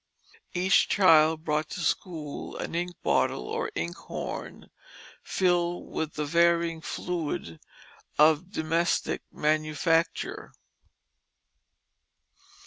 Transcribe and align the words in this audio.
Each 0.55 0.87
child 0.89 1.43
brought 1.45 1.69
to 1.69 1.79
school 1.81 2.57
an 2.57 2.73
ink 2.73 2.95
bottle 3.03 3.43
or 3.43 3.69
ink 3.75 3.97
horn 3.97 4.71
filled 5.21 5.91
with 5.91 6.13
the 6.13 6.25
varying 6.25 6.81
fluid 6.81 7.59
of 8.17 8.49
domestic 8.51 9.21
manufacture. 9.31 10.53